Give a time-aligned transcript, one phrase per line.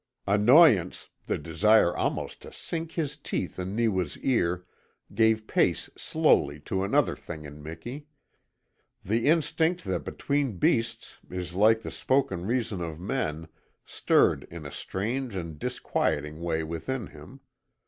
[0.25, 4.65] Annoyance, the desire almost to sink his teeth in Neewa's ear,
[5.13, 8.07] gave place slowly to another thing in Miki.
[9.05, 13.47] The instinct that between beasts is like the spoken reason of men
[13.85, 17.41] stirred in a strange and disquieting way within him.